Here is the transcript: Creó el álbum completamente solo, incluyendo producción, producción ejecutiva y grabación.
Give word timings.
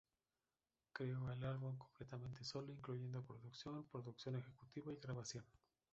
Creó 0.93 1.29
el 1.31 1.43
álbum 1.43 1.77
completamente 1.77 2.43
solo, 2.43 2.71
incluyendo 2.73 3.21
producción, 3.21 3.85
producción 3.91 4.35
ejecutiva 4.35 4.91
y 4.91 4.97
grabación. 4.99 5.45